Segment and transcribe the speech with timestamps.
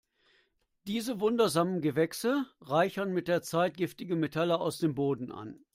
[0.87, 5.63] Diese wundersamen Gewächse reichern mit der Zeit giftige Metalle aus dem Boden an.